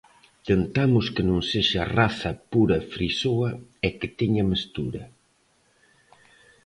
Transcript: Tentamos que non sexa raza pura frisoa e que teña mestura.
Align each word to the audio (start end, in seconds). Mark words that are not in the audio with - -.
Tentamos 0.49 1.05
que 1.13 1.23
non 1.29 1.39
sexa 1.51 1.83
raza 1.97 2.31
pura 2.53 2.79
frisoa 2.93 3.49
e 3.85 3.89
que 3.99 4.09
teña 4.19 4.43
mestura. 4.51 5.03